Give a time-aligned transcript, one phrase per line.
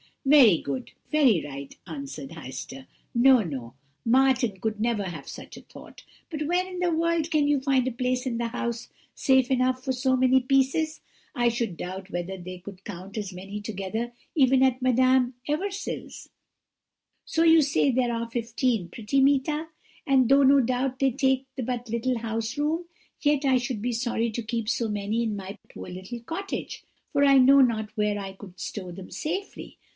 [0.25, 2.85] "'Very good, very right,' answered Heister.
[3.13, 3.73] 'No, no!
[4.05, 6.03] Martin could never have such a thought.
[6.29, 9.83] But where in the world can you find a place in the house safe enough
[9.83, 11.01] for so many pieces?
[11.35, 16.29] I should doubt whether they could count as many together even at Madame Eversil's.
[17.25, 19.69] So you say there are fifteen, pretty Meeta?
[20.07, 22.85] and though no doubt they take but little house room,
[23.21, 27.23] yet I should be sorry to keep so many in my poor little cottage, for
[27.23, 29.77] I know not where I could stow them safely.